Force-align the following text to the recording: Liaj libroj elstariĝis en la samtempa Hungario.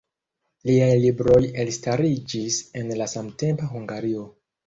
Liaj 0.69 0.93
libroj 1.01 1.41
elstariĝis 1.65 2.57
en 2.81 2.89
la 3.03 3.09
samtempa 3.13 3.71
Hungario. 3.77 4.27